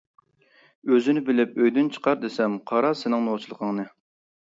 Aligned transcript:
ئۆزىنى 0.93 1.23
بىلىپ 1.27 1.53
ئۆيدىن 1.61 1.93
چىقار 1.99 2.19
دېسەم، 2.25 2.59
قارا 2.73 2.93
سېنىڭ 3.05 3.27
نوچىلىقىڭنى. 3.33 3.91